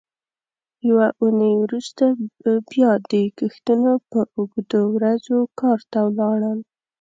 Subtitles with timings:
[0.87, 2.05] یوه اوونۍ وروسته
[2.41, 6.59] به بیا د کښتونو په اوږدو ورځو کار ته ولاړل.